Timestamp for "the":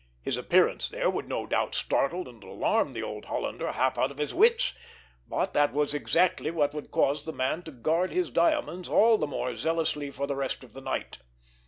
2.93-3.03, 7.23-7.31, 9.19-9.27, 10.25-10.35, 10.73-10.81